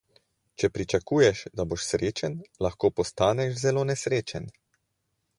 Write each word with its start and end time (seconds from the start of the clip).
Če 0.61 0.67
pričakuješ, 0.75 1.41
da 1.59 1.65
boš 1.73 1.83
srečen, 1.89 2.37
lahko 2.67 2.91
postaneš 3.01 3.53
zelo 3.65 3.83
nesrečen. 3.91 4.49